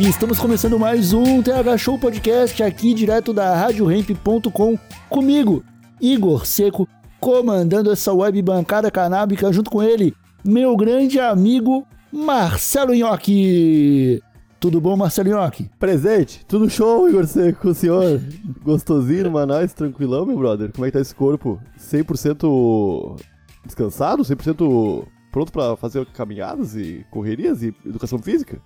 [0.00, 4.78] E estamos começando mais um TH Show Podcast aqui direto da RadioRamp.com
[5.10, 5.62] comigo,
[6.00, 6.88] Igor Seco,
[7.20, 14.22] comandando essa web bancada canábica junto com ele, meu grande amigo Marcelo Nhoque.
[14.58, 15.68] Tudo bom, Marcelo Nhoque?
[15.78, 18.22] Presente, tudo show, Igor Seco, o senhor.
[18.64, 20.72] Gostosinho Manaus, tranquilão, meu brother.
[20.72, 21.60] Como é que tá esse corpo?
[21.78, 23.20] 100%
[23.66, 24.22] descansado?
[24.22, 28.62] 100% pronto pra fazer caminhadas e correrias e educação física?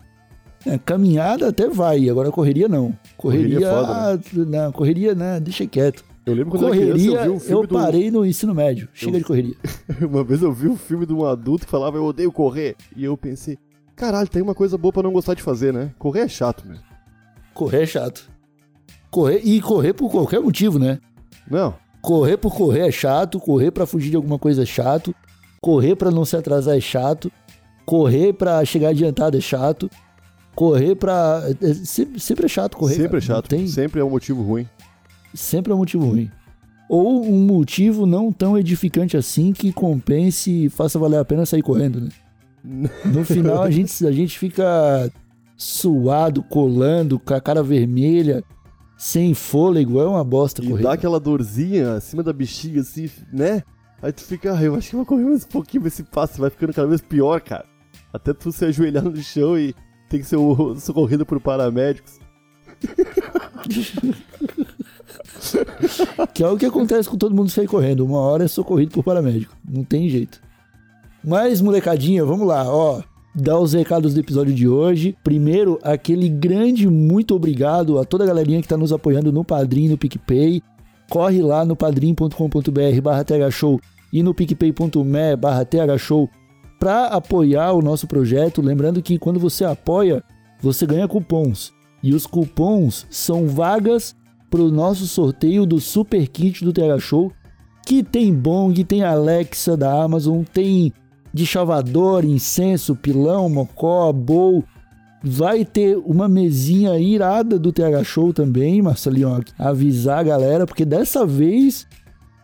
[0.66, 2.96] É, caminhada até vai, agora correria não.
[3.16, 5.38] Correria, Correria foda, ah, não, correria, né?
[5.40, 6.04] Deixa quieto.
[6.24, 7.74] Eu lembro quando eu era Correria, criança, eu vi um filme eu do...
[7.74, 8.88] parei no ensino médio.
[8.94, 9.54] Chega Eu- de correria.
[10.00, 12.76] Uma vez eu vi um filme de um adulto que falava eu odeio correr.
[12.96, 13.58] E eu pensei,
[13.94, 15.90] caralho, tem uma coisa boa pra não gostar de fazer, né?
[15.98, 16.82] Correr é chato, mesmo.
[17.52, 18.26] Correr é chato.
[19.10, 20.98] Correr e correr por qualquer motivo, né?
[21.48, 25.14] Não, Correr por correr é chato, correr pra fugir de alguma coisa é chato,
[25.60, 27.32] correr pra não se atrasar é chato,
[27.86, 29.88] correr pra chegar adiantado é chato,
[30.54, 32.94] correr pra é- é- sempre, sempre é chato correr.
[32.94, 33.20] sempre é cara.
[33.20, 33.48] Não chato.
[33.48, 34.66] Tem, Sempre é um motivo ruim.
[35.34, 36.30] sempre é um motivo ruim.
[36.88, 41.62] Ou um motivo não tão edificante assim que compense e faça valer a pena sair
[41.62, 42.08] correndo, né?
[43.04, 45.10] No final a gente, a gente fica
[45.56, 48.42] suado, colando, com a cara vermelha,
[48.96, 50.82] sem fôlego, é uma bosta E correr.
[50.82, 53.62] dá aquela dorzinha acima da bexiga, assim, né?
[54.02, 56.02] Aí tu fica, ah, eu acho que eu vou correr mais um pouquinho, ver se
[56.02, 56.38] passa.
[56.40, 57.64] Vai ficando cada vez pior, cara.
[58.12, 59.74] Até tu se ajoelhar no chão e
[60.08, 62.18] tem que ser o- socorrido por paramédicos.
[66.32, 68.04] Que é o que acontece com todo mundo sair correndo.
[68.04, 69.54] Uma hora é socorrido por paramédico.
[69.68, 70.40] Não tem jeito.
[71.22, 73.02] Mas, molecadinha, vamos lá, ó.
[73.34, 75.16] Dá os recados do episódio de hoje.
[75.24, 79.88] Primeiro, aquele grande muito obrigado a toda a galerinha que tá nos apoiando no Padrim,
[79.88, 80.62] no PicPay.
[81.10, 83.80] Corre lá no padrim.com.br barra thshow
[84.12, 86.30] e no picpay.me barra thshow
[86.84, 88.60] para apoiar o nosso projeto.
[88.60, 90.22] Lembrando que quando você apoia,
[90.60, 91.72] você ganha cupons.
[92.02, 94.14] E os cupons são vagas
[94.50, 97.32] para o nosso sorteio do Super Kit do TH Show,
[97.86, 100.92] que tem Bong, tem Alexa da Amazon, tem
[101.32, 104.62] de chavador, incenso, pilão, mocó, bowl.
[105.22, 109.42] Vai ter uma mesinha irada do TH Show também, Marcelinho.
[109.58, 111.86] Avisar a galera, porque dessa vez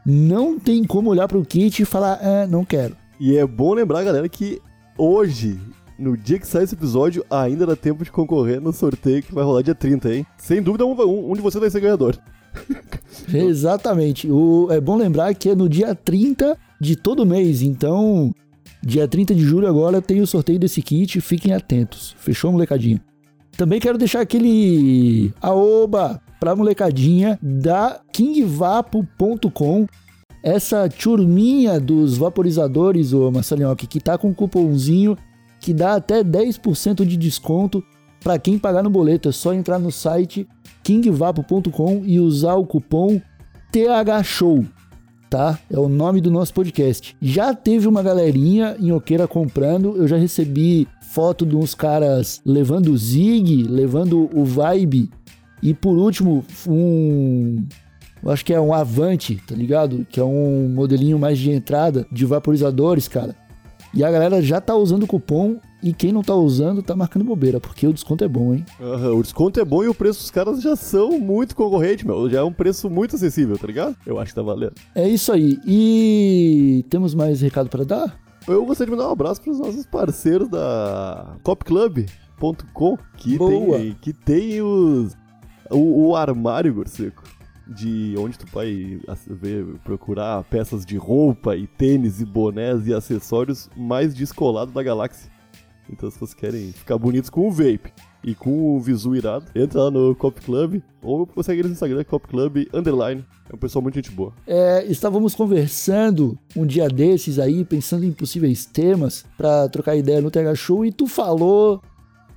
[0.02, 2.99] não tem como olhar pro kit e falar, é, não quero.
[3.20, 4.62] E é bom lembrar, galera, que
[4.96, 5.60] hoje,
[5.98, 9.44] no dia que sai esse episódio, ainda dá tempo de concorrer no sorteio que vai
[9.44, 10.26] rolar dia 30, hein?
[10.38, 12.16] Sem dúvida, um, um, um de vocês vai ser ganhador.
[13.30, 14.26] Exatamente.
[14.26, 18.34] O, é bom lembrar que é no dia 30 de todo mês, então
[18.82, 22.16] dia 30 de julho agora tem o sorteio desse kit, fiquem atentos.
[22.18, 23.02] Fechou, molecadinha?
[23.54, 29.86] Também quero deixar aquele aoba pra molecadinha da kingvapo.com.
[30.42, 35.16] Essa turminha dos vaporizadores, ô Marcelinhoque, que tá com um cupomzinho
[35.60, 37.84] que dá até 10% de desconto
[38.22, 39.28] para quem pagar no boleto.
[39.28, 40.48] É só entrar no site
[40.82, 43.20] kingvapo.com e usar o cupom
[43.70, 44.64] THSHOW,
[45.28, 45.58] tá?
[45.70, 47.14] É o nome do nosso podcast.
[47.20, 52.88] Já teve uma galerinha em Oqueira comprando, eu já recebi foto de uns caras levando
[52.88, 55.10] o Zig, levando o Vibe
[55.62, 57.62] e por último um
[58.22, 60.06] eu acho que é um Avante, tá ligado?
[60.10, 63.34] Que é um modelinho mais de entrada de vaporizadores, cara.
[63.92, 67.24] E a galera já tá usando o cupom e quem não tá usando tá marcando
[67.24, 68.64] bobeira, porque o desconto é bom, hein?
[68.80, 72.28] Aham, o desconto é bom e o preço dos caras já são muito concorrente, meu.
[72.30, 73.96] Já é um preço muito acessível, tá ligado?
[74.06, 74.74] Eu acho que tá valendo.
[74.94, 75.58] É isso aí.
[75.66, 78.20] E temos mais recado para dar?
[78.46, 83.78] Eu gostaria de mandar um abraço pros nossos parceiros da copclub.com que Boa.
[83.78, 85.16] tem, que tem os,
[85.70, 87.22] o, o armário, Gorseco,
[87.70, 93.70] de onde tu vai ver, procurar peças de roupa e tênis e bonés e acessórios
[93.76, 95.30] mais descolados da galáxia.
[95.88, 99.84] Então se vocês querem ficar bonitos com o vape e com o visu irado, entra
[99.84, 103.24] lá no Cop Club ou segue eles no Instagram, Cop Club Underline.
[103.48, 104.32] É um pessoal muito gente boa.
[104.46, 110.30] É, estávamos conversando um dia desses aí, pensando em possíveis temas para trocar ideia no
[110.30, 111.82] TH Show e tu falou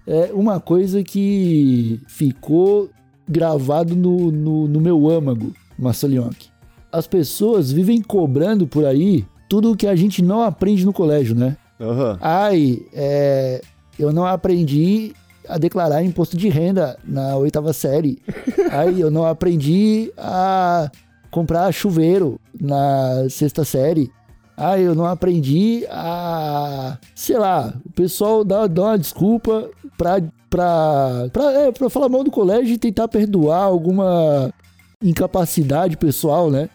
[0.08, 2.90] é, uma coisa que ficou
[3.28, 6.50] gravado no, no, no meu âmago, Marcelionque.
[6.92, 11.36] as pessoas vivem cobrando por aí tudo o que a gente não aprende no colégio,
[11.36, 11.58] né?
[11.80, 12.18] Aham.
[12.22, 13.62] Ai, é,
[14.00, 15.14] eu não aprendi
[15.48, 18.22] a declarar imposto de renda na oitava série.
[18.72, 20.90] Ai, eu não aprendi a
[21.30, 24.10] comprar chuveiro na sexta série.
[24.56, 26.98] Ai, eu não aprendi a.
[27.16, 32.24] Sei lá, o pessoal dá, dá uma desculpa pra, pra, pra, é, pra falar mal
[32.24, 34.54] do colégio e tentar perdoar alguma
[35.02, 36.70] incapacidade pessoal, né?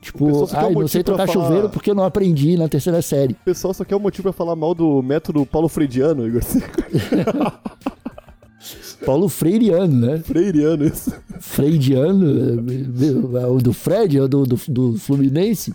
[0.00, 3.00] Tipo, quer um ai, não sei trocar falar- chuveiro porque eu não aprendi na terceira
[3.02, 3.32] série.
[3.34, 6.42] O pessoal só quer um motivo pra falar mal do método Paulo Frediano, Igor.
[9.06, 10.18] Paulo Freireano, né?
[10.18, 11.12] Freiriano, isso.
[11.40, 12.26] Freidiano,
[13.54, 15.72] o do Fred, o do, do, do Fluminense.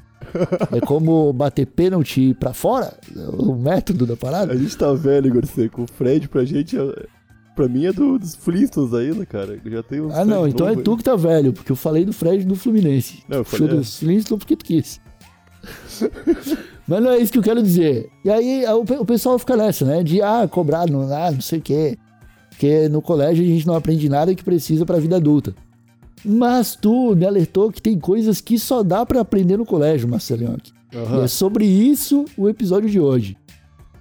[0.72, 2.94] É como bater pênalti pra fora,
[3.38, 4.58] o método da A parada.
[4.58, 5.84] gente tá velho, Igor Seco.
[5.84, 7.06] O Fred pra gente, é-
[7.56, 9.60] pra mim é do, dos Flintstones ainda, cara.
[9.64, 10.98] Eu já uns Ah, não, Fred então é novo tu aí.
[10.98, 13.24] que tá velho, porque eu falei do Fred do Fluminense.
[13.30, 13.72] Não, eu falei, é.
[13.76, 15.00] dos Flintstones porque tu quis.
[16.88, 18.10] Mas não é isso que eu quero dizer.
[18.26, 20.04] E aí a- o pessoal fica nessa, né?
[20.04, 21.98] De, ah, cobrar, não, ah, não sei o quê.
[22.50, 25.56] Porque no colégio a gente não aprende nada que precisa pra vida adulta.
[26.26, 30.58] Mas tu me alertou que tem coisas que só dá pra aprender no colégio, Marcelinho.
[30.92, 31.24] E Aham.
[31.24, 33.36] é sobre isso o episódio de hoje.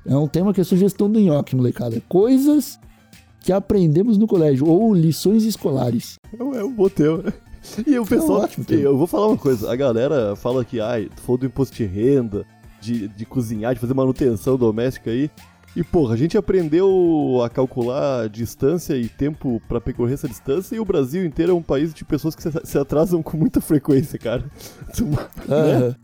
[0.06, 2.00] É um tema que é sugestão do Nhoque, molecada.
[2.08, 2.78] Coisas
[3.40, 6.16] que aprendemos no colégio, ou lições escolares.
[6.38, 7.24] É um- é um bom tema.
[7.86, 8.82] E o pessoal, É um ótimo tema.
[8.82, 11.84] eu vou falar uma coisa, a galera fala que, ai, tu falou do imposto de
[11.84, 12.44] renda,
[12.80, 15.30] de, de cozinhar, de fazer manutenção doméstica aí,
[15.74, 20.80] e porra, a gente aprendeu a calcular distância e tempo pra percorrer essa distância, e
[20.80, 24.44] o Brasil inteiro é um país de pessoas que se, atrasam com muita frequência, cara.
[25.48, 25.94] Né?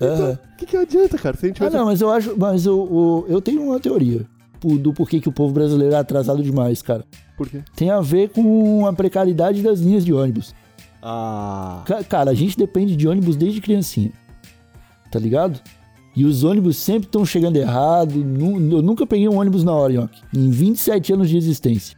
[0.00, 0.38] Aham.
[0.52, 1.36] O que, que adianta, cara?
[1.36, 2.34] Se a gente Ah, não, mas eu acho.
[2.38, 4.26] Mas eu, eu, eu tenho uma teoria
[4.62, 7.04] do porquê que o povo brasileiro é atrasado demais, cara.
[7.36, 7.62] Por quê?
[7.76, 10.54] Tem a ver com a precariedade das linhas de ônibus.
[11.02, 14.12] Ah, Ca- Cara, a gente depende de ônibus desde criancinha.
[15.10, 15.60] Tá ligado?
[16.14, 18.14] E os ônibus sempre estão chegando errado.
[18.14, 20.20] Eu nunca peguei um ônibus na hora, Nhoque.
[20.34, 21.96] Em 27 anos de existência.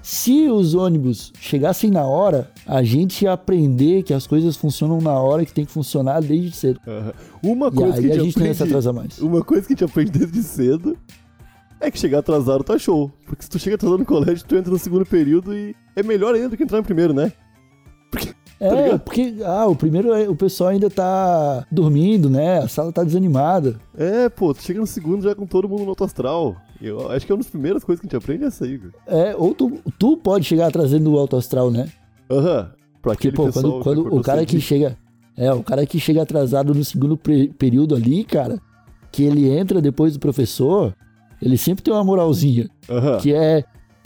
[0.00, 5.12] Se os ônibus chegassem na hora, a gente ia aprender que as coisas funcionam na
[5.14, 6.80] hora que tem que funcionar desde cedo.
[6.86, 7.12] aham.
[7.42, 8.62] uma E coisa que aí a a gente não se aprende...
[8.62, 9.18] atrasar mais.
[9.18, 10.96] Uma coisa que a gente aprende desde cedo
[11.80, 13.10] é que chegar atrasado tá show.
[13.26, 16.36] Porque se tu chega atrasado no colégio, tu entra no segundo período e é melhor
[16.36, 17.32] ainda do que entrar no primeiro, né?
[18.58, 19.00] É, ligado?
[19.00, 22.58] porque ah, o primeiro é- o pessoal ainda tá dormindo, né?
[22.58, 23.78] A sala tá desanimada.
[23.96, 26.56] É, pô, tu chega no segundo já com todo mundo no alto astral.
[26.80, 28.78] Eu acho que é uma das primeiras coisas que a gente aprende é essa aí,
[28.78, 28.92] cara.
[29.06, 31.88] É, ou tu, tu pode chegar trazendo o alto astral, né?
[32.30, 32.70] Aham.
[33.02, 34.96] Pra Porque, pô, quando, quando o cara que chega.
[35.36, 38.58] É, o cara que chega atrasado no segundo período ali, cara,
[39.12, 40.94] que ele entra depois do professor,
[41.40, 42.68] ele sempre tem uma moralzinha.
[42.88, 43.18] Aham.
[43.18, 43.62] Que é,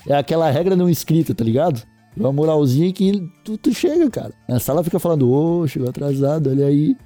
[0.09, 1.83] é aquela regra não escrita, tá ligado?
[2.21, 4.33] É Uma moralzinha que tu, tu chega, cara.
[4.49, 6.97] A sala fica falando, ô, chegou atrasado, olha aí.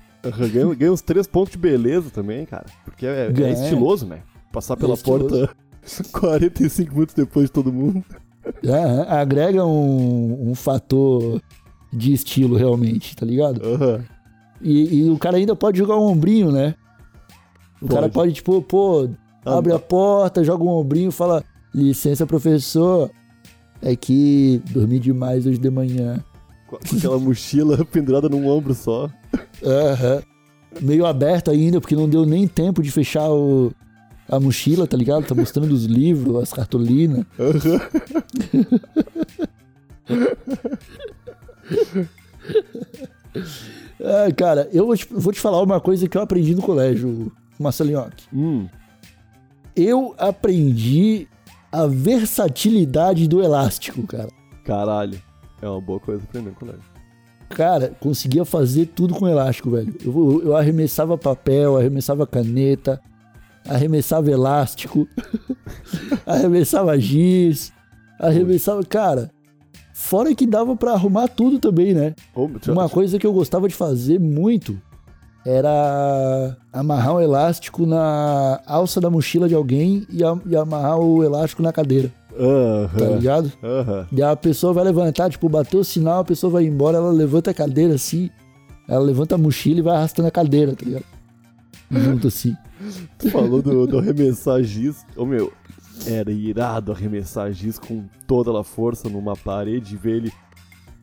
[0.53, 2.67] Ganha, ganha uns três pontos de beleza também, cara.
[2.85, 4.21] Porque é, é estiloso, né?
[4.53, 5.29] Passar pela estiloso.
[5.29, 5.55] porta
[6.19, 8.03] 45 minutos depois de todo mundo.
[8.63, 11.41] É, agrega um, um fator
[11.93, 13.61] de estilo realmente, tá ligado?
[13.65, 14.05] Aham.
[14.61, 16.75] E, e o cara ainda pode jogar um ombrinho, né?
[17.83, 18.13] O cara Pode.
[18.15, 19.09] pode, tipo, pô,
[19.45, 21.45] Ah, abre a porta, joga um ombrinho fala:
[21.75, 23.11] licença, professor,
[23.85, 26.25] é que dormi demais hoje de manhã.
[26.67, 29.11] Com aquela mochila pendurada num ombro só.
[29.63, 30.23] Aham.
[30.81, 33.73] Meio aberto ainda, porque não deu nem tempo de fechar o,
[34.29, 35.27] a mochila, tá ligado?
[35.27, 37.25] Tá mostrando os livros, as cartolinas.
[37.39, 37.81] Aham.
[44.01, 47.33] Ah, cara, eu vou te, vou te falar uma coisa que eu aprendi no colégio,
[47.59, 48.25] Marcelinhoque.
[48.33, 48.69] Hum.
[49.75, 51.27] Eu aprendi
[51.75, 54.29] a versatilidade do elástico, cara.
[54.65, 55.21] Caralho.
[55.61, 56.95] É uma boa coisa aprender com colégio.
[57.49, 59.95] Cara, conseguia fazer tudo com elástico, velho.
[60.05, 63.01] Eu, eu arremessava papel, arremessava caneta,
[63.69, 65.09] arremessava elástico,
[66.25, 67.73] arremessava giz,
[68.21, 68.85] arremessava.
[68.85, 69.31] Cara,
[69.93, 72.15] fora que dava pra arrumar tudo também, né?
[72.69, 74.81] Uma coisa que eu gostava de fazer muito
[75.45, 81.23] era amarrar um elástico na alça da mochila de alguém e, a- e amarrar o
[81.23, 83.17] elástico na cadeira, tá Aham.
[83.17, 83.53] ligado?
[83.63, 84.07] Aham.
[84.11, 87.51] E a pessoa vai levantar, tipo, bateu o sinal, a pessoa vai embora, ela levanta
[87.51, 88.31] a cadeira assim,
[88.89, 91.05] ela levanta a mochila e vai arrastando a cadeira, tá ligado?
[91.91, 92.55] Junto assim.
[93.19, 95.07] Tu falou do, do arremessar giz.
[95.17, 95.51] Ô meu,
[96.07, 100.33] era irado arremessar giz com toda a força numa parede e ver ele.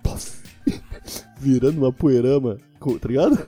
[0.04, 0.32] pof,
[1.40, 3.48] virando uma poeirama, tá ligado?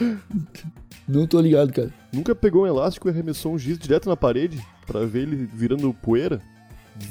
[1.08, 1.92] Não tô ligado, cara.
[2.12, 5.92] Nunca pegou um elástico e arremessou um giz direto na parede pra ver ele virando
[5.94, 6.40] poeira?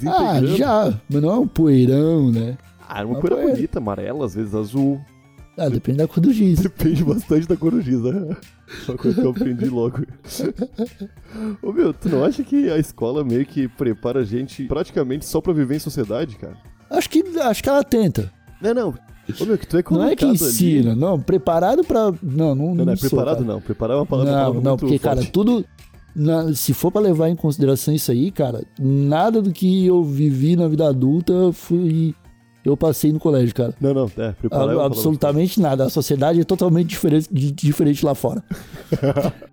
[0.05, 2.57] Ah, já, mas não é um poeirão, né?
[2.87, 3.55] Ah, era uma Uma poeira poeira.
[3.55, 5.01] bonita, amarela, às vezes azul.
[5.57, 6.59] Ah, depende da cor do giz.
[6.59, 8.37] Depende bastante da cor do giz, né?
[8.87, 10.05] Uma coisa que eu aprendi logo.
[11.61, 15.41] Ô meu, tu não acha que a escola meio que prepara a gente praticamente só
[15.41, 16.55] pra viver em sociedade, cara?
[16.89, 18.31] Acho que, acho que ela tenta.
[18.61, 18.93] Não, não.
[19.39, 21.19] Ô meu, que tu é Não é que colocado ali- ensina, não.
[21.19, 22.11] Preparado pra.
[22.23, 22.75] Não, não.
[22.75, 23.47] Não, não, é sou, preparado cara.
[23.53, 23.61] não.
[23.61, 25.31] Preparar é uma palavra, Não, palavra não, porque, cara, forte.
[25.31, 25.65] tudo.
[26.15, 30.55] na- se for pra levar em consideração isso aí, cara, nada do que eu vivi
[30.55, 32.15] na vida adulta fui.
[32.65, 33.73] Eu passei no colégio, cara.
[33.79, 35.85] Não, não, é, preparar é palavra Absolutamente nada.
[35.85, 38.43] A sociedade é totalmente diferente, di- diferente lá fora.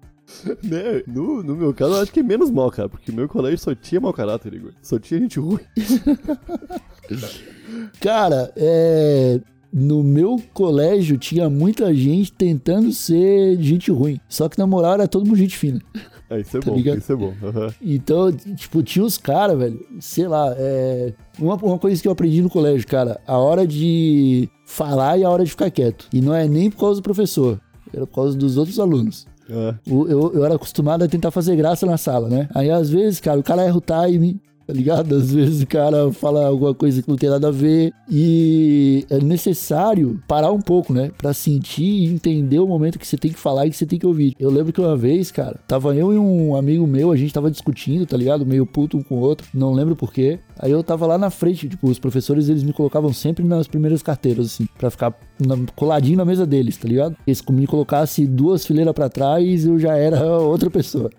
[0.62, 1.02] Né?
[1.06, 3.74] No, no meu caso, eu acho que é menos mal, cara, porque meu colégio só
[3.74, 4.72] tinha mau caráter, Igor.
[4.82, 5.60] Só tinha gente ruim.
[8.00, 9.40] Cara, é.
[9.72, 14.18] No meu colégio tinha muita gente tentando ser gente ruim.
[14.28, 15.80] Só que na moral era todo mundo gente fina.
[16.28, 16.98] Ah, isso é Tá bom, ligado?
[16.98, 17.32] isso é bom.
[17.40, 17.72] aham.
[17.80, 21.12] Então, tipo, tinha os caras, velho, sei lá, é.
[21.38, 25.30] Uma, uma coisa que eu aprendi no colégio, cara, a hora de falar e a
[25.30, 26.08] hora de ficar quieto.
[26.12, 27.60] E não é nem por causa do professor,
[27.94, 29.24] era por causa dos outros alunos.
[29.48, 32.48] Ah, O- Eu, eu era acostumado a tentar fazer graça na sala, né?
[32.56, 35.14] Aí às vezes, cara, o cara erra o time, tá ligado?
[35.14, 37.92] Às vezes o cara fala alguma coisa que não tem nada a ver.
[38.10, 41.10] E é necessário parar um pouco, né?
[41.16, 43.98] Pra sentir e entender o momento que você tem que falar e que você tem
[43.98, 44.34] que ouvir.
[44.38, 47.50] Eu lembro que uma vez, cara, tava eu e um amigo meu, a gente tava
[47.50, 48.44] discutindo, tá ligado?
[48.46, 50.38] Meio puto um com o outro, não lembro porquê.
[50.58, 54.02] Aí eu tava lá na frente, tipo, os professores eles me colocavam sempre nas primeiras
[54.02, 57.16] carteiras, assim, pra ficar na- coladinho na mesa deles, tá ligado?
[57.26, 61.10] E se me colocasse duas fileiras pra trás, eu já era outra pessoa.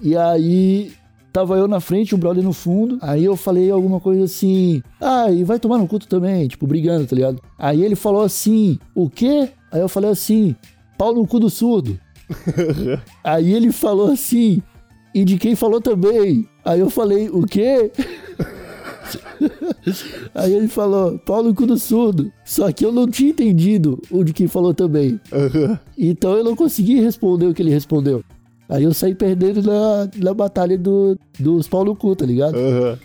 [0.00, 0.92] E aí
[1.32, 2.98] tava eu na frente, o brother no fundo.
[3.00, 7.06] Aí eu falei alguma coisa assim: "Ah, e vai tomar no culto também", tipo brigando,
[7.06, 7.40] tá ligado?
[7.58, 10.54] Aí ele falou assim: "O quê?" Aí eu falei assim:
[10.98, 11.98] "Pau no cu do surdo".
[13.24, 14.62] aí ele falou assim:
[15.14, 17.90] "E de quem falou também?" Aí eu falei: "O quê?"
[20.34, 22.32] Aí ele falou, pau no cu do surdo.
[22.44, 25.20] Só que eu não tinha entendido o de quem falou também.
[25.98, 28.24] Então eu não consegui responder o que ele respondeu.
[28.68, 32.56] Aí eu saí perdendo na, na batalha do, dos pau no cu, tá ligado?
[32.56, 32.98] Aham.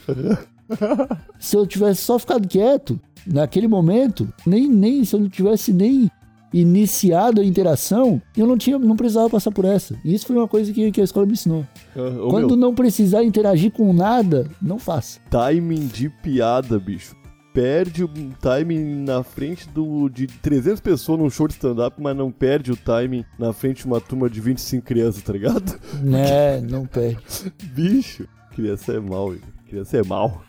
[1.40, 6.10] Se eu tivesse só ficado quieto, naquele momento, nem, nem se eu não tivesse nem
[6.54, 9.96] iniciado a interação, eu não tinha, não precisava passar por essa.
[10.04, 11.66] E isso foi uma coisa que, que a escola me ensinou.
[11.96, 15.20] Ô, Quando meu, não precisar interagir com nada, não faça.
[15.30, 17.16] timing de piada, bicho.
[17.58, 18.08] Perde o
[18.40, 22.76] timing na frente do, de 300 pessoas num show de stand-up, mas não perde o
[22.76, 25.80] timing na frente de uma turma de 25 crianças, tá ligado?
[26.04, 27.52] Né, não perde.
[27.74, 29.34] Bicho, criança é mal.
[29.68, 30.44] Criança é mal.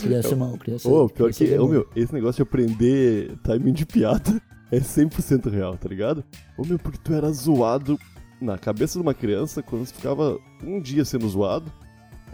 [0.00, 1.72] Criança é mal, criança Ô, pior criança que, é ô, mal.
[1.72, 4.40] meu, esse negócio de aprender timing de piada
[4.72, 6.24] é 100% real, tá ligado?
[6.56, 7.98] Ô, meu, porque tu era zoado
[8.40, 11.70] na cabeça de uma criança quando você ficava um dia sendo zoado,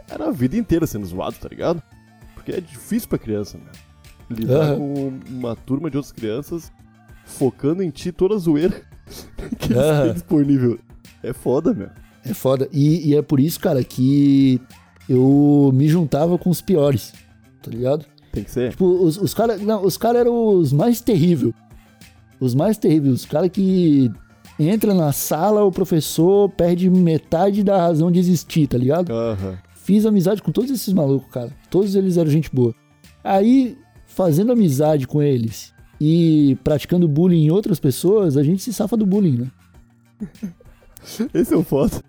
[0.08, 1.82] era a vida inteira sendo zoado, tá ligado?
[2.36, 3.91] Porque é difícil pra criança, né?
[4.30, 4.76] Lidar Aham.
[4.78, 6.72] com uma turma de outras crianças
[7.24, 8.82] focando em ti toda a zoeira
[9.58, 10.04] que eles Aham.
[10.04, 10.78] têm disponível.
[11.22, 11.88] É foda, meu.
[12.24, 12.68] É foda.
[12.72, 14.60] E, e é por isso, cara, que
[15.08, 17.12] eu me juntava com os piores,
[17.62, 18.04] tá ligado?
[18.32, 18.70] Tem que ser.
[18.70, 19.60] Tipo, os, os caras.
[19.60, 21.52] Não, os caras eram os mais terríveis.
[22.40, 23.14] Os mais terríveis.
[23.14, 24.10] Os caras que
[24.58, 29.12] entra na sala, o professor perde metade da razão de existir, tá ligado?
[29.12, 29.58] Aham.
[29.74, 31.50] Fiz amizade com todos esses malucos, cara.
[31.68, 32.72] Todos eles eram gente boa.
[33.22, 33.76] Aí,
[34.12, 39.06] fazendo amizade com eles e praticando bullying em outras pessoas, a gente se safa do
[39.06, 39.50] bullying, né?
[41.34, 42.02] Esse é o foda.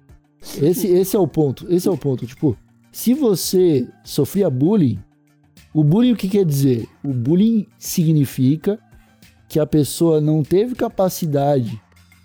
[0.62, 1.66] Esse, esse é o ponto.
[1.70, 2.28] Esse é o ponto.
[2.28, 2.56] Tipo,
[2.92, 5.00] se você sofria bullying,
[5.74, 6.88] o bullying o que quer dizer?
[7.04, 8.78] O bullying significa
[9.50, 11.82] que a pessoa não teve capacidade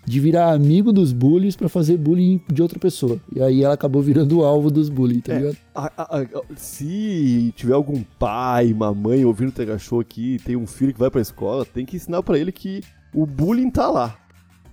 [0.09, 3.19] de virar amigo dos bullies pra fazer bullying de outra pessoa.
[3.35, 5.37] E aí ela acabou virando o alvo dos bullies, tá É.
[5.37, 5.57] ligado?
[5.75, 10.65] A- a- a- se tiver algum pai, mamãe ouvindo o Tega Show aqui tem um
[10.65, 12.81] filho que vai pra escola, tem que ensinar pra ele que
[13.13, 14.17] o bullying tá lá.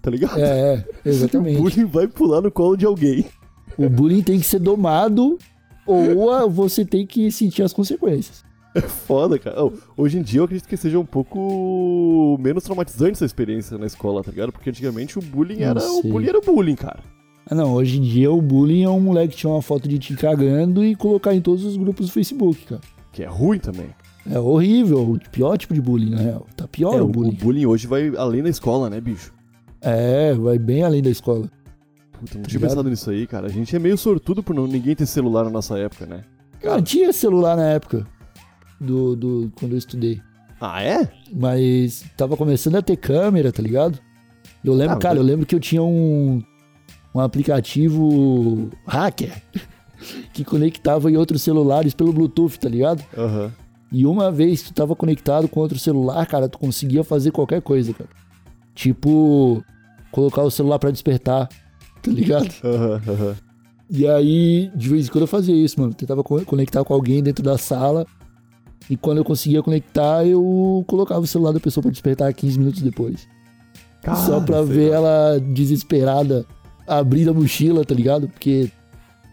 [0.00, 0.38] Tá ligado?
[0.40, 1.58] É, é, O exatamente.
[1.60, 3.26] bullying vai pular no colo de alguém.
[3.76, 5.36] O bullying tem que ser domado
[5.86, 8.42] ou você tem que sentir as consequências.
[8.76, 9.64] É foda, cara.
[9.64, 13.86] Oh, hoje em dia eu acredito que seja um pouco menos traumatizante essa experiência na
[13.86, 14.52] escola, tá ligado?
[14.52, 15.82] Porque antigamente o bullying Não era.
[15.82, 17.00] O bullying era bullying, cara.
[17.48, 20.14] Ah, não, hoje em dia o bullying é um moleque tirar uma foto de ti
[20.14, 22.80] cagando e colocar em todos os grupos do Facebook, cara.
[23.12, 23.88] Que é ruim também.
[24.30, 26.46] É horrível, o pior tipo de bullying, na real.
[26.56, 27.36] Tá pior é, o o, o bullying.
[27.36, 29.32] bullying hoje vai além da escola, né, bicho?
[29.80, 31.48] É, vai bem além da escola.
[32.12, 32.70] Puta, não tinha Ligado?
[32.70, 33.46] pensado nisso aí, cara.
[33.46, 36.24] A gente é meio sortudo por não, ninguém ter celular na nossa época, né?
[36.60, 38.06] Cara, tinha celular na época
[38.80, 40.20] do, do quando eu estudei.
[40.60, 41.10] Ah, é?
[41.32, 43.98] Mas tava começando a ter câmera, tá ligado?
[44.64, 46.42] Eu lembro, Ah, cara, eu lembro que eu tinha um,
[47.14, 49.32] um aplicativo hacker
[50.32, 53.04] que conectava em outros celulares pelo Bluetooth, tá ligado?
[53.16, 53.52] Aham.
[53.92, 57.92] E uma vez tu tava conectado com outro celular, cara, tu conseguia fazer qualquer coisa,
[57.92, 58.10] cara.
[58.74, 59.62] Tipo,
[60.10, 61.48] colocar o celular pra despertar,
[62.02, 62.48] tá ligado?
[62.64, 63.36] Aham, aham.
[63.88, 65.94] E aí, de vez em quando eu fazia isso, mano.
[65.94, 68.04] Tentava co- conectar com alguém dentro da sala.
[68.88, 72.82] E quando eu conseguia conectar, eu colocava o celular da pessoa pra despertar 15 minutos
[72.82, 73.28] depois.
[74.24, 76.46] Só pra ver ela desesperada
[76.86, 78.28] abrir a mochila, tá ligado?
[78.28, 78.70] Porque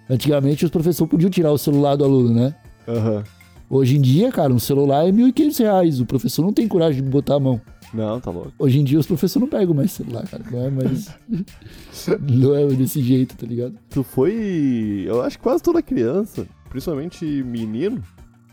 [0.10, 2.55] antigamente os professores podiam tirar o celular do aluno, né?
[2.88, 3.24] Aham.
[3.69, 6.00] Hoje em dia, cara, um celular é 1.500 reais.
[6.00, 7.62] O professor não tem coragem de botar a mão.
[7.93, 8.51] Não, tá louco.
[8.57, 10.43] Hoje em dia os professores não pegam mais celular, cara.
[10.51, 11.10] Não é mais.
[12.22, 13.75] não é desse jeito, tá ligado?
[13.89, 15.05] Tu foi.
[15.07, 18.01] Eu acho que quase toda criança, principalmente menino,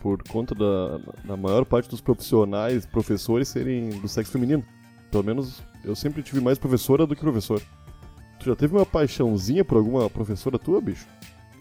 [0.01, 4.65] por conta da, da maior parte dos profissionais, professores serem do sexo feminino.
[5.11, 7.61] Pelo menos eu sempre tive mais professora do que professor.
[8.39, 11.07] Tu já teve uma paixãozinha por alguma professora tua, bicho?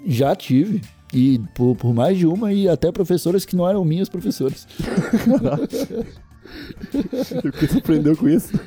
[0.05, 0.81] Já tive.
[1.13, 4.67] E por, por mais de uma, e até professoras que não eram minhas professoras.
[7.46, 8.60] O que tu aprendeu com isso?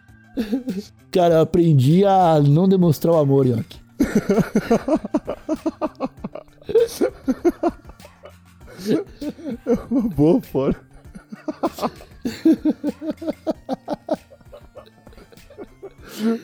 [1.11, 3.45] Cara, eu aprendi a não demonstrar o amor,
[8.87, 9.89] Yoki.
[9.91, 10.81] Uma boa forma.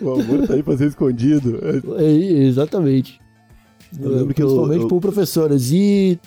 [0.00, 1.58] o amor tá aí pra ser escondido.
[1.98, 3.20] É, exatamente.
[4.00, 5.70] Eu lembro que Principalmente eu- por professoras.
[5.72, 6.18] E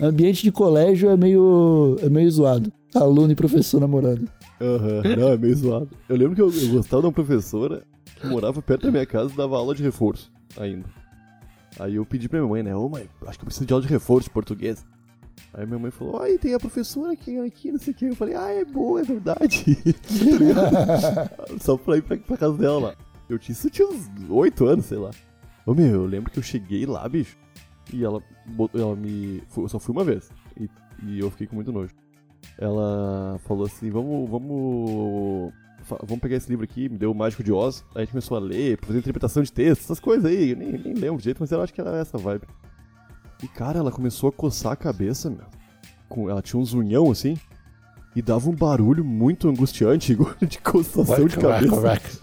[0.00, 2.72] ambiente de colégio é meio, é meio zoado.
[2.94, 4.28] Aluno e professor namorando.
[4.60, 5.88] Aham, não, é meio zoado.
[6.08, 7.82] Eu lembro que eu, eu gostava de uma professora
[8.20, 10.84] que morava perto da minha casa e dava aula de reforço ainda.
[11.78, 12.74] Aí eu pedi pra minha mãe, né?
[12.74, 14.84] Ô mãe, acho que eu preciso de aula de reforço de português.
[15.54, 18.04] Aí minha mãe falou, ai, tem a professora aqui, aqui, não sei o que.
[18.06, 19.64] Eu falei, ah, é boa, é verdade.
[20.54, 21.30] Tá?
[21.60, 22.94] Só pra ir pra, pra casa dela lá.
[23.28, 25.10] Eu tinha, isso tinha uns 8 anos, sei lá.
[25.66, 27.36] Ô meu, eu lembro que eu cheguei lá, bicho,
[27.92, 28.22] e ela,
[28.74, 29.42] ela me.
[29.56, 30.30] Eu só fui uma vez.
[30.58, 30.68] E,
[31.04, 31.94] e eu fiquei com muito nojo.
[32.58, 34.28] Ela falou assim: vamos.
[34.30, 35.52] Vamos.
[36.06, 37.84] Vamos pegar esse livro aqui, me deu o Mágico de Oz.
[37.94, 40.50] Aí a gente começou a ler, fazer interpretação de texto, essas coisas aí.
[40.50, 42.46] Eu nem, nem lembro direito, mas eu acho que era essa vibe.
[43.42, 45.46] E cara, ela começou a coçar a cabeça, meu.
[46.08, 47.36] Com, ela tinha um zunhão assim.
[48.16, 51.74] E dava um barulho muito angustiante, igual de coçação de cabeça.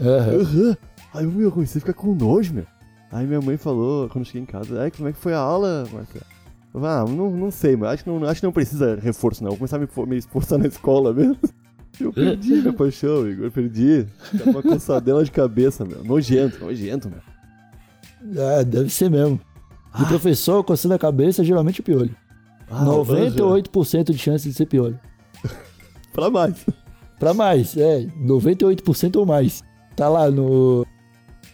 [0.02, 0.42] Aham.
[0.42, 0.78] Aham.
[1.14, 2.66] Aí eu, meu, comecei a ficar com nojo, meu.
[3.12, 5.40] Aí minha mãe falou, quando eu cheguei em casa, ai, como é que foi a
[5.40, 6.26] aula, Marcelo?
[6.74, 9.42] Eu falei, Ah, não, não sei, mas acho que não, acho que não precisa reforço,
[9.42, 9.52] não.
[9.52, 11.38] Vou começar a me, me esforçar na escola mesmo.
[11.98, 14.06] Eu perdi minha paixão, Igor, eu perdi.
[14.38, 16.04] Tava uma coçadela de cabeça, meu.
[16.04, 17.22] Nojento, nojento, meu.
[18.38, 19.40] Ah, deve ser mesmo.
[19.98, 22.16] De professor coçando a cabeça, geralmente é piolho.
[22.70, 25.00] Ah, 98% de chance de ser piolho.
[26.14, 26.66] Pra mais.
[27.20, 29.64] Pra mais, é, 98% ou mais.
[29.96, 30.86] Tá lá no,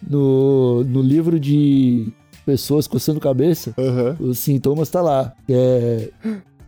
[0.07, 2.11] no, no livro de
[2.45, 4.17] pessoas coçando cabeça, Aham.
[4.19, 5.33] os sintomas tá lá.
[5.47, 6.09] É,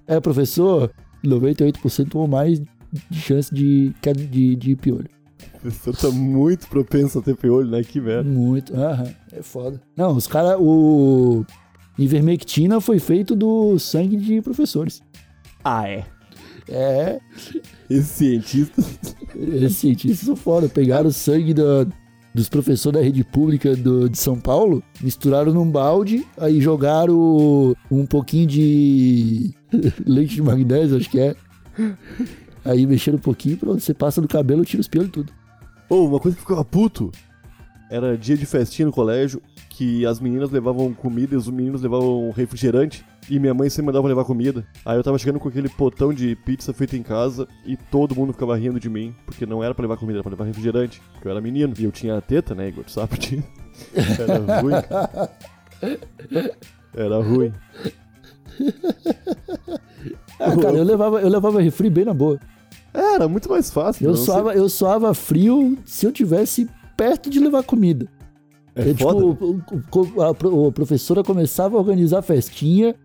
[0.07, 0.91] é professor,
[1.25, 2.61] 98% ou mais
[3.09, 3.93] de chance de,
[4.29, 5.09] de, de piolho.
[5.55, 7.81] O professor tá muito propenso a ter piolho, né?
[7.83, 8.29] Que merda.
[8.29, 9.81] Muito, aham, é foda.
[9.95, 11.43] Não, os caras, o
[11.97, 15.01] Ivermectina foi feito do sangue de professores.
[15.63, 16.05] Ah, é?
[16.67, 17.19] É,
[17.89, 18.97] Esses cientistas.
[19.35, 20.67] Esses cientistas são foda.
[20.69, 21.85] Pegaram o sangue da-
[22.33, 28.05] dos professores da rede pública do- de São Paulo, misturaram num balde, aí jogaram um
[28.07, 29.53] pouquinho de
[30.05, 31.35] leite de magnésio, acho que é.
[32.65, 35.31] Aí mexeram um pouquinho, pronto, você passa no cabelo, tira os pelos e tudo.
[35.89, 37.11] Ô, uma coisa que ficava puto.
[37.91, 39.39] Era dia de festinha no colégio,
[39.75, 43.03] que as meninas levavam comida e os meninos levavam refrigerante.
[43.27, 44.63] E minha mãe sempre mandava levar comida.
[44.85, 48.33] Aí eu tava chegando com aquele potão de pizza feito em casa e todo mundo
[48.33, 51.01] ficava rindo de mim, porque não era pra levar comida, era pra levar refrigerante.
[51.13, 51.73] Porque eu era menino.
[51.79, 52.83] E eu tinha a teta, né, Igor?
[52.83, 53.43] Tu sabe disso?
[54.21, 55.31] Era ruim, cara.
[56.95, 57.53] Era ruim.
[60.39, 62.39] Ah, cara, eu levava, eu levava refri bem na boa.
[62.93, 64.05] Era muito mais fácil.
[64.07, 68.07] Eu sei- suava, eu suava frio se eu tivesse perto de levar comida.
[68.75, 69.61] É Eu, tipo, o-
[70.17, 70.29] o- a,
[70.67, 72.95] a professora começava a organizar a festinha,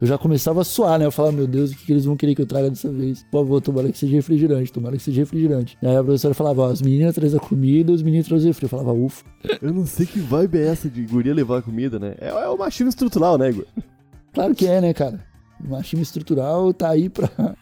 [0.00, 1.04] eu já começava a suar, né?
[1.04, 3.22] Eu falava, meu Deus, o que, que eles vão querer que eu traga dessa vez?
[3.30, 5.76] Por favor, tomara que seja refrigerante, tomara que seja refrigerante.
[5.82, 8.64] Aí a professora falava, ó, as meninas trazem a comida, os meninos trazem refri.
[8.64, 9.24] Eu falava, ufa.
[9.60, 12.14] Eu não sei que vibe é essa de guria levar comida, né?
[12.20, 13.66] É, é o machismo estrutural, né, Igor?
[14.32, 15.20] Claro que é, né, cara?
[15.62, 17.28] O machismo estrutural tá aí pra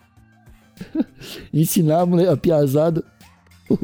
[1.52, 3.02] ensinar a, mulher, a piazada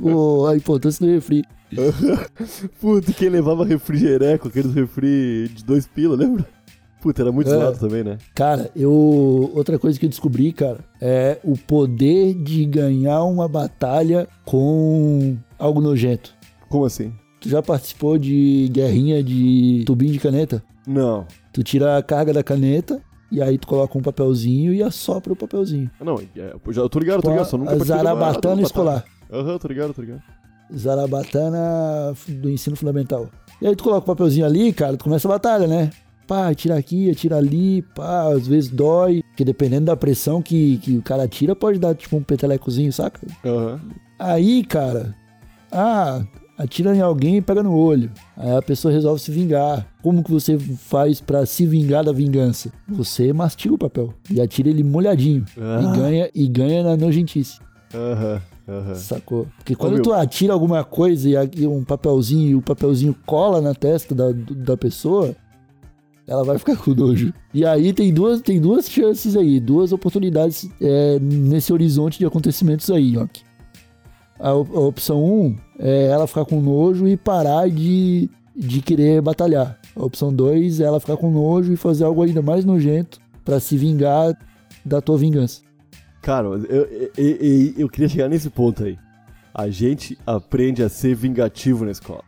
[0.00, 1.44] o- a importância do refri.
[2.80, 6.46] Puta, quem levava refrigereco, aqueles refri de dois pila, lembra?
[7.00, 7.54] Puta, era muito É.
[7.54, 8.16] zoado também, né?
[8.34, 8.90] Cara, eu.
[9.54, 15.80] Outra coisa que eu descobri, cara, é o poder de ganhar uma batalha com algo
[15.82, 16.34] nojento.
[16.68, 17.12] Como assim?
[17.40, 20.62] Tu já participou de guerrinha de tubinho de caneta?
[20.87, 21.26] Não.
[21.52, 25.37] Tu tira a carga da caneta e aí tu coloca um papelzinho e assopra o
[25.37, 25.90] papelzinho.
[26.02, 29.04] Não, é, eu já- eu tô ligado, tô ligado, só nunca zarabatana escolar.
[29.30, 30.22] Aham, tô ligado, tô ligado.
[30.72, 33.29] Zarabatana do ensino fundamental.
[33.61, 35.90] E aí tu coloca o papelzinho ali, cara, tu começa a batalha, né?
[36.27, 39.22] Pá, atira aqui, atira ali, pá, às vezes dói.
[39.31, 43.20] Porque dependendo da pressão que, que o cara atira, pode dar tipo um petelecozinho, saca?
[43.44, 43.81] Aham.
[44.18, 45.14] Aí, cara,
[45.70, 46.24] ah,
[46.57, 48.11] atira em alguém e pega no olho.
[48.37, 49.87] Aí a pessoa resolve se vingar.
[50.03, 52.72] Como que você faz pra se vingar da vingança?
[52.88, 55.44] Você mastiga o papel e atira ele molhadinho.
[55.59, 55.81] Ah.
[55.83, 57.59] E ganha e ganha na nojentice.
[57.94, 58.40] Aham.
[58.66, 58.94] Aham.
[58.94, 59.46] Sacou?
[59.59, 60.03] Porque quando meu.
[60.03, 64.77] tu atira alguma coisa e um papelzinho e o papelzinho cola na testa da, da
[64.77, 65.37] pessoa,
[66.27, 67.33] ela vai ficar com nojo.
[67.53, 72.90] E aí tem duas, tem duas chances aí, duas oportunidades é, nesse horizonte de acontecimentos
[72.90, 73.27] aí, ó.
[74.40, 79.20] A, a opção 1 um é ela ficar com nojo e parar de, de querer
[79.20, 79.79] batalhar.
[79.94, 83.61] A opção 2 é ela ficar com nojo e fazer algo ainda mais nojento pra
[83.61, 84.37] se vingar
[84.85, 85.61] da tua vingança.
[86.24, 88.98] Cara, eu, eu, eu, eu queria chegar nesse ponto aí.
[89.52, 92.24] A gente aprende a ser vingativo na escola.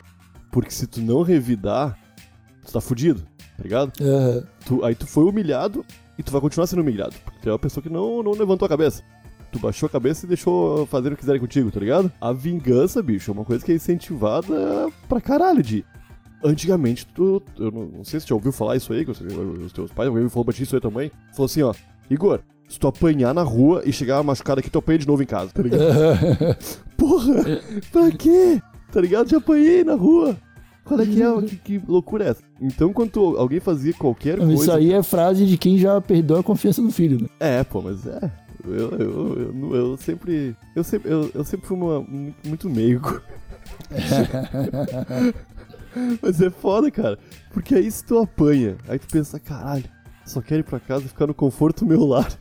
[0.52, 1.98] Porque se tu não revidar,
[2.64, 3.22] tu tá fudido,
[3.56, 3.90] tá ligado?
[4.00, 4.44] Aham.
[4.66, 5.82] Tu- aí tu foi humilhado
[6.18, 7.14] e tu vai continuar sendo humilhado.
[7.24, 9.02] Porque tu é uma pessoa que não, não levantou a cabeça.
[9.50, 12.12] Tu baixou a cabeça e deixou fazer o que quiserem contigo, tá ligado?
[12.20, 15.84] A vingança, bicho, é uma coisa que é incentivada pra caralho de.
[16.44, 17.42] Antigamente, tu.
[17.58, 19.90] Eu não, não sei se tu já ouviu falar isso aí, que os, os teus
[19.90, 21.10] pais, alguém falou pra ti isso aí também.
[21.32, 21.72] Falou assim, ó,
[22.10, 25.26] Igor, se tu apanhar na rua e chegar machucado aqui, tu apanha de novo em
[25.26, 25.82] casa, tá ligado?
[26.96, 27.60] Porra!
[27.92, 28.60] Pra quê?
[28.92, 29.28] Tá ligado?
[29.28, 30.36] Já apanhei na rua.
[30.84, 31.42] Qual é que é?
[31.42, 32.42] Que, que loucura é essa?
[32.60, 34.76] Então, quando alguém fazia qualquer Isso coisa.
[34.76, 37.28] aí é frase de quem já perdeu a confiança no filho, né?
[37.40, 38.30] É, pô, mas é.
[38.64, 40.56] Eu, eu, eu, eu sempre.
[40.74, 42.04] Eu sempre, eu, eu sempre fui uma,
[42.44, 43.20] muito meigo.
[46.22, 47.18] mas é foda, cara.
[47.52, 49.84] Porque aí se tu apanha, aí tu pensa, caralho,
[50.26, 52.28] só quero ir pra casa e ficar no conforto do meu lar.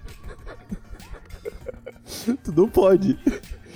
[2.43, 3.15] tu não pode.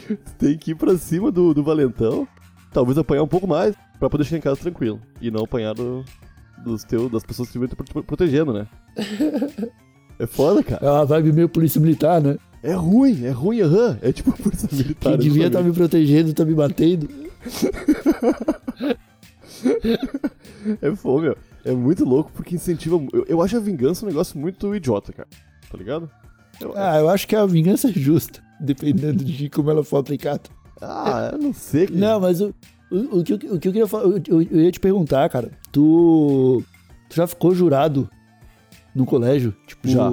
[0.07, 2.27] Tu tem que ir pra cima do, do valentão,
[2.73, 4.99] talvez apanhar um pouco mais, pra poder chegar em casa tranquilo.
[5.21, 6.03] E não apanhar do,
[6.63, 8.67] dos teus, das pessoas que estão te pro- protegendo, né?
[10.17, 10.85] É foda, cara.
[10.85, 12.37] É uma vibe meio polícia militar, né?
[12.61, 13.97] É ruim, é ruim, aham.
[14.01, 15.11] É tipo polícia militar.
[15.11, 15.77] Quem devia estar me exatamente.
[15.77, 17.07] protegendo tá me batendo.
[20.81, 21.37] É foda, meu.
[21.65, 22.95] É muito louco porque incentiva.
[23.13, 25.27] Eu, eu acho a vingança um negócio muito idiota, cara.
[25.71, 26.09] Tá ligado?
[26.59, 30.43] Eu- Ah, eu acho que a vingança é justa, dependendo de como ela for aplicada.
[30.81, 31.87] ah, eu não sei.
[31.87, 31.99] cara.
[31.99, 32.53] Não, mas o,
[32.91, 35.51] o, o que, eu- o que eu queria falar, eu, eu- ia te perguntar, cara,
[35.71, 36.63] tu,
[37.09, 38.09] tu já ficou jurado
[38.95, 39.53] no colégio?
[39.67, 40.09] Tipo, Já.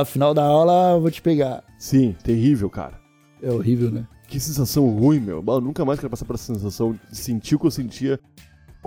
[0.00, 1.64] ah, final da aula eu vou te pegar.
[1.78, 2.98] Sim, terrível, cara.
[3.42, 4.06] É horrível, né?
[4.28, 5.42] Que sensação ruim, meu.
[5.46, 8.20] Eu nunca mais quero passar por essa sensação de sentir o que eu sentia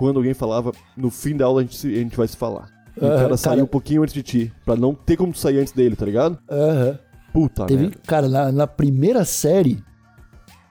[0.02, 2.68] quando alguém falava no fim da aula a gente, se- a gente vai se falar.
[3.00, 3.64] E o Aham, cara sair cara.
[3.64, 6.38] um pouquinho antes de ti, pra não ter como tu sair antes dele, tá ligado?
[6.50, 6.98] Aham.
[7.32, 7.96] Puta Teve, merda.
[8.06, 9.78] cara, na, na primeira série,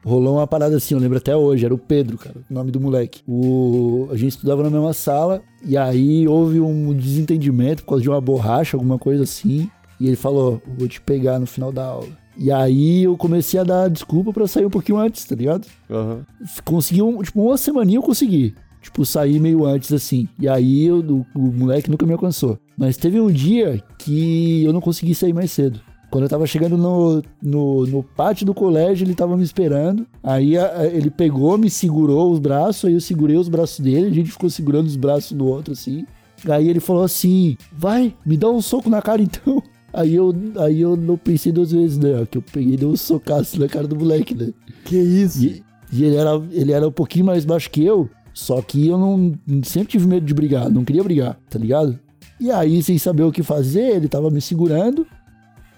[0.05, 2.79] rolou uma parada assim, eu lembro até hoje, era o Pedro, cara, o nome do
[2.79, 3.21] moleque.
[3.27, 8.09] O, a gente estudava na mesma sala, e aí houve um desentendimento por causa de
[8.09, 12.09] uma borracha, alguma coisa assim, e ele falou, vou te pegar no final da aula.
[12.37, 15.67] E aí eu comecei a dar desculpa pra sair um pouquinho antes, tá ligado?
[15.89, 16.25] Aham.
[16.63, 18.55] Consegui, um, tipo, uma semaninha eu consegui.
[18.81, 20.27] Tipo, sair meio antes, assim.
[20.39, 22.57] E aí eu- o, o moleque nunca me alcançou.
[22.77, 25.79] Mas teve um dia que eu não consegui sair mais cedo.
[26.09, 30.05] Quando eu tava chegando no, no, no pátio do colégio, ele tava me esperando.
[30.23, 34.13] Aí a- ele pegou, me segurou os braços, aí eu segurei os braços dele, a
[34.13, 36.05] gente ficou segurando os braços do outro, assim.
[36.49, 39.61] Aí ele falou assim: vai, me dá um soco na cara então.
[39.93, 42.25] Aí eu, aí eu não pensei duas vezes, né?
[42.31, 44.53] Que eu peguei e dei um socaço na cara do moleque, né?
[44.85, 45.43] Que isso?
[45.43, 48.97] E, e ele, era, ele era um pouquinho mais baixo que eu, só que eu
[48.97, 51.99] não sempre tive medo de brigar, não queria brigar, tá ligado?
[52.39, 55.05] E aí, sem saber o que fazer, ele tava me segurando,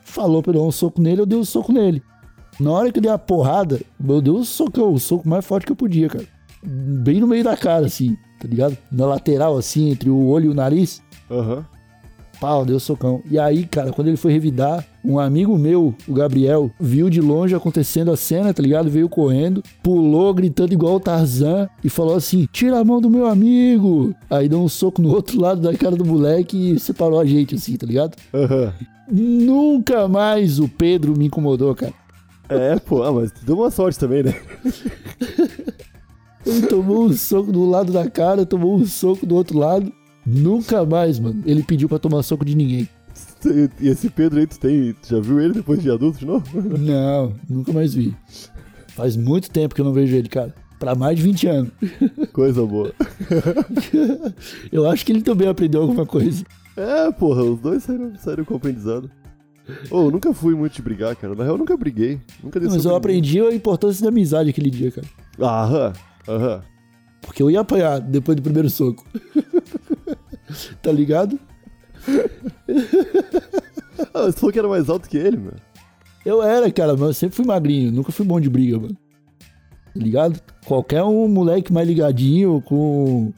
[0.04, 2.02] falou pra eu dar um soco nele, eu dei um soco nele.
[2.60, 5.66] Na hora que eu dei a porrada, eu dei um socão, o soco mais forte
[5.66, 6.26] que eu podia, cara.
[6.64, 8.78] Bem no meio da cara, assim, tá ligado?
[8.92, 11.02] Na lateral, assim, entre o olho e o nariz.
[11.30, 11.66] Aham.
[12.44, 13.24] Pau, deu socão.
[13.32, 17.56] E aí, cara, quando ele foi revidar, um amigo meu, o Gabriel, viu de longe
[17.56, 18.90] acontecendo a cena, tá ligado?
[18.90, 23.28] Veio correndo, pulou, gritando igual o Tarzan e falou assim: tira a mão do meu
[23.28, 24.14] amigo.
[24.30, 27.56] Aí deu um soco no outro lado da cara do moleque e separou a gente,
[27.56, 28.18] assim, tá ligado?
[28.34, 28.74] Aham.
[29.10, 31.94] Nunca mais o Pedro me incomodou, cara.
[32.50, 34.36] É, pô, ah, mas deu uma sorte também, né?
[36.46, 39.90] Ele tomou um soco do lado da cara, tomou um soco do outro lado.
[40.26, 41.44] Nunca mais, mano.
[41.46, 42.88] Ele pediu pra tomar soco de ninguém.
[43.80, 44.94] E esse Pedro aí, tu tem.
[44.94, 46.46] Tu já viu ele depois de adulto de novo?
[46.80, 48.16] Não, nunca mais vi.
[48.90, 50.54] Faz muito tempo que eu não vejo ele, cara.
[50.80, 51.72] Pra mais de 20 anos.
[52.32, 52.94] Coisa boa.
[54.72, 56.44] Eu acho que ele também aprendeu alguma coisa.
[56.78, 59.10] É, porra, os dois saíram, saíram com aprendizado.
[59.90, 61.34] Ô, eu nunca fui muito de brigar, cara.
[61.36, 62.20] Na real, eu nunca briguei.
[62.44, 65.08] Nunca dei Mas eu aprendi a importância da amizade aquele dia, cara.
[65.40, 65.94] Aham,
[66.28, 66.62] aham.
[67.22, 69.06] Porque eu ia apanhar depois do primeiro soco.
[70.82, 71.40] tá ligado?
[74.12, 75.54] Ah, você falou que era mais alto que ele, meu.
[76.26, 78.98] Eu era, cara, mas eu sempre fui magrinho, nunca fui bom de briga, mano.
[79.40, 80.40] Tá ligado?
[80.66, 83.32] Qualquer um moleque mais ligadinho, com,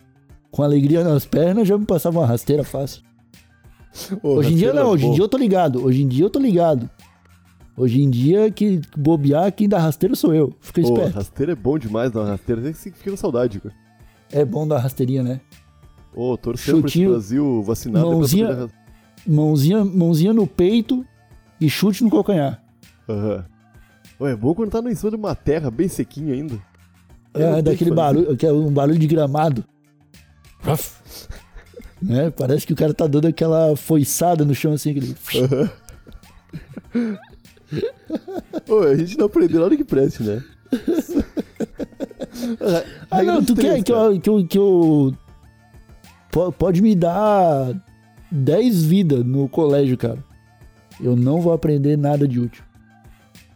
[0.50, 3.02] com alegria nas pernas, já me passava uma rasteira fácil.
[4.24, 5.84] Ô, hoje em dia rasteira não, hoje em dia eu tô ligado.
[5.86, 6.90] Hoje em dia eu tô ligado.
[7.78, 10.54] Hoje em dia, que bobear, quem dá rasteira sou eu.
[10.62, 11.16] Fica Ô, esperto.
[11.16, 12.24] rasteira é bom demais, não.
[12.24, 13.76] Rasteira tem que ficar com saudade, cara.
[14.32, 15.42] É bom dar rasteirinha, né?
[16.16, 18.06] Ô, torcendo pra esse Chutinho, Brasil vacinado.
[18.12, 18.70] mãozinha- poder-
[19.28, 21.04] Mãozinha, mãozinha no peito
[21.60, 22.64] e chute no calcanhar.
[23.10, 23.44] Aham.
[24.20, 26.58] Ô, é bom quando tá em cima de uma terra bem sequinha ainda.
[27.34, 29.66] É daquele barulho, que é um barulho de gramado.
[32.02, 32.30] Né?
[32.30, 35.16] Parece que o cara tá dando aquela foiçada no chão assim, aquele.
[38.70, 40.44] Ô, a gente não aprendeu nada que preste, né?
[43.10, 45.16] Ah, não, tu quer que eu, que eu, que eu.
[46.36, 47.74] Po- Pode me dar
[48.32, 50.24] 10 vidas no colégio, cara.
[51.02, 52.64] Eu não vou aprender nada de útil.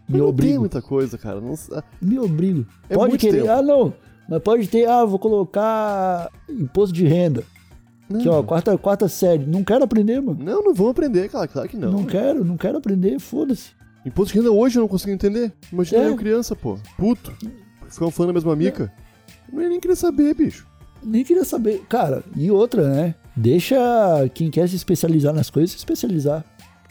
[0.08, 0.62] Me obrigo.
[0.62, 1.40] muita coisa, cara.
[1.40, 1.54] Não...
[2.02, 2.66] Me obrigo.
[2.90, 3.42] É pode querer.
[3.42, 3.52] tempo.
[3.52, 3.94] Ah, não.
[4.28, 7.44] Mas pode ter, ah, vou colocar imposto de renda.
[8.10, 9.46] Não, Aqui, ó, quarta, quarta série.
[9.46, 10.40] Não quero aprender, mano.
[10.44, 11.48] não, não vão aprender, cara.
[11.48, 11.92] Claro que não.
[11.92, 13.72] Não, quero, não quero aprender, foda-se.
[14.06, 15.52] Imposto de renda hoje eu não consigo entender.
[15.72, 16.08] Imagina É.
[16.10, 16.78] eu criança, pô.
[16.98, 17.32] Puto.
[17.88, 18.92] Ficam falando a mesma mica.
[19.52, 20.66] Não ia nem querer saber, bicho.
[21.04, 21.84] Nem queria saber.
[21.88, 23.16] Cara, e outra, né?
[23.36, 23.78] Deixa
[24.34, 26.44] quem quer se especializar nas coisas se especializar.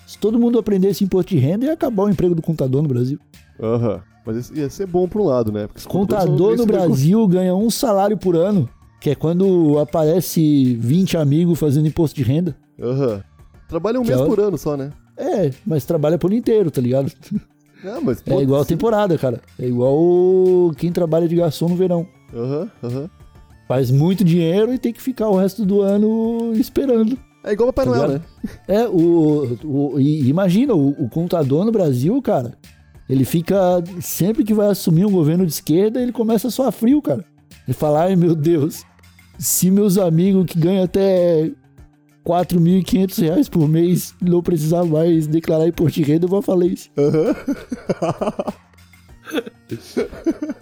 [0.06, 3.18] Se todo mundo aprendesse imposto de renda, ia acabar o emprego do contador no Brasil.
[3.60, 4.00] Aham.
[4.24, 5.66] Mas isso ia ser bom por um lado, né?
[5.66, 8.68] Porque Contador no Brasil ganha um salário por ano,
[9.00, 12.56] que é quando aparece 20 amigos fazendo imposto de renda.
[12.80, 13.22] Aham.
[13.68, 14.90] Trabalha um Que mês é por ano só, né?
[15.16, 17.12] É, mas trabalha por inteiro, tá ligado?
[17.84, 19.40] Ah, mas É igual a temporada, cara.
[19.58, 22.06] É igual quem trabalha de garçom no verão.
[22.34, 23.10] Aham, aham.
[23.68, 27.18] Faz muito dinheiro e tem que ficar o resto do ano esperando.
[27.44, 28.20] É igual Papai Tá Noel, né?
[28.66, 32.54] É, o, o- e imagina, o, o contador no Brasil, cara,
[33.08, 37.00] ele fica, sempre que vai assumir um governo de esquerda, ele começa a suar frio,
[37.02, 37.24] cara.
[37.66, 38.82] Ele fala, ai meu Deus,
[39.38, 41.50] se meus amigos que ganham até
[42.26, 46.88] 4.500 reais por mês não precisar mais declarar imposto de renda, eu vou falar isso.
[46.98, 47.34] Aham.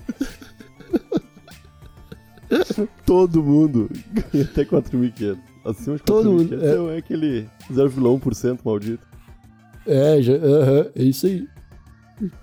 [3.04, 5.38] Todo mundo ganha até 4.500.
[5.64, 6.94] Acima de 4.500 Todo mundo, é.
[6.94, 9.06] é aquele 0,1% maldito.
[9.86, 11.46] É, já, aham, é isso aí.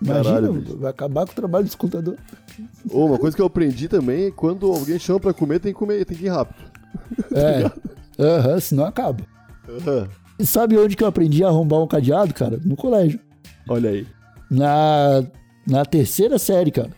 [0.02, 2.20] Imagina, Caralho, vai acabar com o trabalho dos contadores.
[2.90, 5.80] Ou uma coisa que eu aprendi também é quando alguém chama pra comer, tem que
[5.80, 6.64] comer, tem que ir rápido.
[7.32, 7.72] É,
[8.24, 9.24] aham, senão acaba.
[9.68, 10.08] Aham.
[10.38, 12.60] E sabe onde que eu aprendi a arrombar um cadeado, cara?
[12.64, 13.20] No colégio.
[13.68, 14.06] Olha aí.
[14.50, 15.24] Na,
[15.68, 16.92] na terceira série, cara.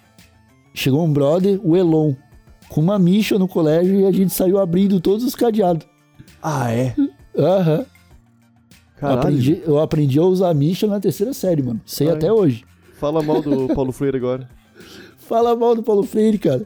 [0.73, 2.13] Chegou um brother, o Elon,
[2.69, 5.87] com uma micha no colégio e a gente saiu abrindo todos os cadeados.
[6.41, 6.95] Ah, é?
[7.37, 7.85] Aham.
[8.97, 9.19] Caralho.
[9.19, 11.81] Aprendi, eu aprendi a usar micha na terceira série, mano.
[11.85, 12.13] Sei Ai.
[12.15, 12.63] até hoje.
[12.93, 14.49] Fala mal do Paulo Freire agora.
[15.17, 16.65] Fala mal do Paulo Freire, cara.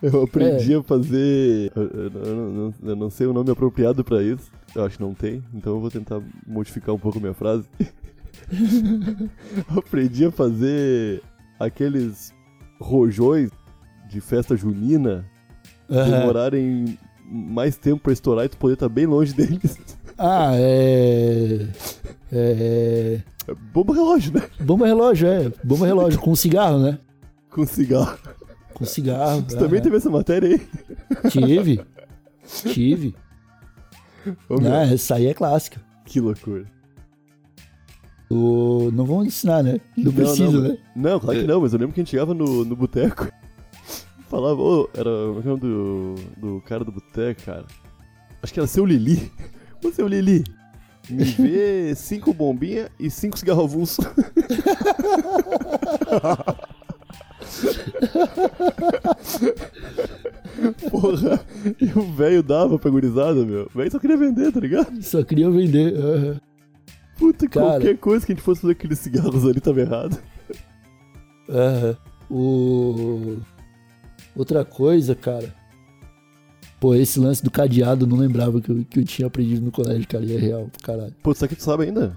[0.00, 0.76] Eu aprendi É.
[0.76, 1.70] a fazer.
[1.76, 4.50] Eu, eu não- eu não- eu não sei o nome apropriado pra isso.
[4.74, 7.68] Eu acho que não tem, então eu vou tentar modificar um pouco a minha frase.
[9.76, 11.22] Aprendi a fazer
[11.58, 12.32] aqueles
[12.80, 13.50] rojões
[14.12, 15.24] de festa junina
[15.90, 16.10] Aham.
[16.10, 19.78] demorarem mais tempo pra estourar e tu poder estar bem longe deles.
[20.18, 21.66] Ah, é.
[22.30, 23.20] É.
[23.48, 24.42] É bomba relógio, né?
[24.60, 25.52] Bomba relógio, é.
[25.64, 26.98] Bomba relógio com cigarro, né?
[27.50, 28.16] Com cigarro.
[28.74, 29.42] Com cigarro.
[29.42, 29.82] Tu também aham.
[29.82, 31.30] teve essa matéria aí?
[31.30, 31.80] Tive.
[32.72, 33.14] Tive.
[34.48, 35.80] Ô, Ah, essa aí é clássica.
[36.04, 36.64] Que loucura.
[38.30, 38.90] O...
[38.92, 39.80] Não vão ensinar, né?
[39.96, 40.78] Não precisa, não, né?
[40.94, 43.28] Não, claro que não, mas eu lembro que a gente chegava no, no boteco.
[44.32, 47.66] Falava, ô, era o nome do, do cara do boteco, cara.
[48.42, 49.30] Acho que era seu Lili.
[49.84, 50.42] Ô, seu Lili,
[51.10, 54.00] me vê cinco bombinhas e cinco cigarro avulso.
[60.90, 61.44] Porra,
[61.78, 63.66] e o velho dava pra gurizada, meu.
[63.66, 65.02] O velho só queria vender, tá ligado?
[65.02, 65.94] Só queria vender.
[65.94, 66.40] aham.
[67.18, 67.66] Puta, Cara.
[67.66, 70.18] qualquer coisa que a gente fosse fazer aqueles cigarros ali tava errado.
[71.50, 71.98] Aham.
[72.30, 73.36] O...
[74.36, 75.54] Outra coisa, cara.
[76.80, 79.70] Pô, esse lance do cadeado eu não lembrava que eu, que eu tinha aprendido no
[79.70, 80.24] colégio, cara.
[80.24, 81.14] E é real, caralho.
[81.22, 82.16] Pô, isso aqui tu sabe ainda?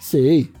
[0.00, 0.52] Sei.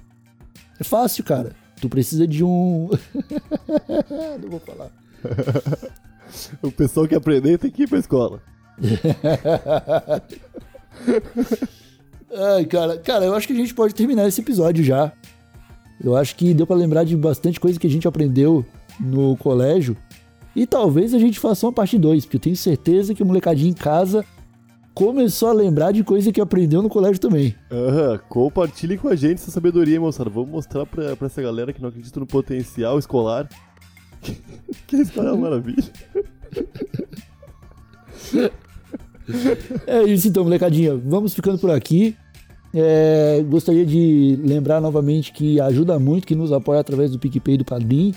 [0.80, 1.52] É fácil, cara.
[1.80, 2.88] Tu precisa de um.
[4.40, 4.90] não vou falar.
[6.62, 8.42] O pessoal que aprender tem que ir pra escola.
[12.36, 15.12] Ai, cara, cara, eu acho que a gente pode terminar esse episódio já.
[16.02, 18.66] Eu acho que deu pra lembrar de bastante coisa que a gente aprendeu
[18.98, 19.96] no colégio.
[20.54, 23.70] E talvez a gente faça uma parte 2, porque eu tenho certeza que o molecadinho
[23.70, 24.24] em casa
[24.94, 27.54] começou a lembrar de coisa que aprendeu no colégio também.
[27.70, 30.30] Aham, compartilhem com a gente essa sabedoria, moçada.
[30.30, 33.48] Vamos mostrar pra, pra essa galera que não acredita no potencial escolar.
[34.86, 35.84] que a escola é uma maravilha.
[39.86, 40.94] É isso então, molecadinha.
[40.96, 42.16] Vamos ficando por aqui.
[42.72, 47.58] É, gostaria de lembrar novamente que ajuda muito quem nos apoia através do PicPay e
[47.58, 48.14] do Padrim.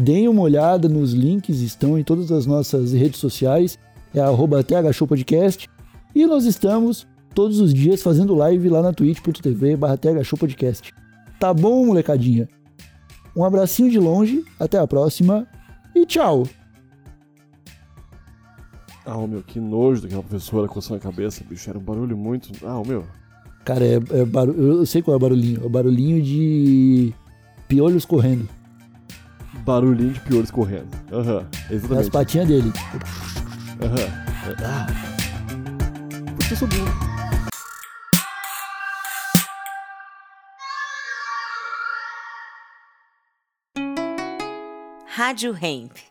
[0.00, 3.78] Deem uma olhada nos links, estão em todas as nossas redes sociais.
[4.14, 5.68] É arroba thshowpodcast.
[6.14, 10.94] E nós estamos todos os dias fazendo live lá na twitch.tv barra thshowpodcast.
[11.38, 12.48] Tá bom, molecadinha?
[13.36, 15.46] Um abracinho de longe, até a próxima
[15.94, 16.48] e tchau!
[19.04, 21.68] Ah, meu, que nojo daquela professora coçando a cabeça, bicho.
[21.68, 22.50] Era um barulho muito.
[22.66, 23.04] Ah, meu.
[23.66, 24.52] Cara, é, é baru...
[24.54, 25.62] eu sei qual é o barulhinho.
[25.62, 27.12] É o barulhinho de
[27.68, 28.48] piolhos correndo.
[29.64, 30.88] Barulhinho de piores correndo.
[31.12, 32.10] Aham, As exatamente.
[32.10, 32.72] patinhas dele.
[33.82, 34.56] Aham.
[34.64, 34.86] Ah.
[36.36, 37.10] Porque eu sou burro.
[45.06, 46.09] Rádio Hemp.